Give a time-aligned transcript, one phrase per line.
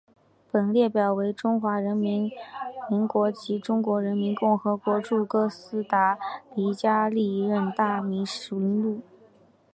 [0.51, 2.31] 本列表为中华民
[3.07, 6.17] 国及中华人民共和国驻哥斯达
[6.55, 9.01] 黎加历任大使名录。